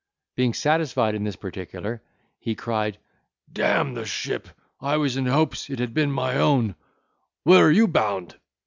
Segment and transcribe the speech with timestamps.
[0.35, 2.01] Being satisfied in this particular,
[2.39, 2.97] he cried,
[3.53, 4.47] "D—n the ship,
[4.79, 8.35] I was in hopes it had been my own—where are you bound?"